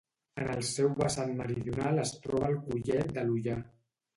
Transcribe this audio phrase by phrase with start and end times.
[0.43, 3.63] En el seu vessant meridional es troba el Collet de l'Ullar.